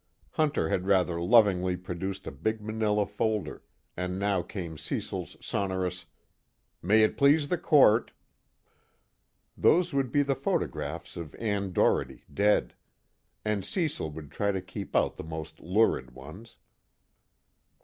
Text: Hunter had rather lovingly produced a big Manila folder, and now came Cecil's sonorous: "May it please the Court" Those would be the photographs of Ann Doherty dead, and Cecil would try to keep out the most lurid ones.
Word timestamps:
Hunter 0.31 0.69
had 0.69 0.87
rather 0.87 1.21
lovingly 1.21 1.77
produced 1.77 2.25
a 2.25 2.31
big 2.31 2.59
Manila 2.59 3.05
folder, 3.05 3.61
and 3.95 4.17
now 4.17 4.41
came 4.41 4.75
Cecil's 4.79 5.37
sonorous: 5.41 6.07
"May 6.81 7.03
it 7.03 7.15
please 7.15 7.49
the 7.49 7.57
Court" 7.59 8.11
Those 9.65 9.93
would 9.93 10.11
be 10.11 10.23
the 10.23 10.33
photographs 10.33 11.17
of 11.17 11.35
Ann 11.35 11.71
Doherty 11.71 12.23
dead, 12.33 12.73
and 13.45 13.63
Cecil 13.63 14.09
would 14.09 14.31
try 14.31 14.51
to 14.51 14.59
keep 14.59 14.95
out 14.95 15.17
the 15.17 15.23
most 15.23 15.59
lurid 15.59 16.15
ones. 16.15 16.57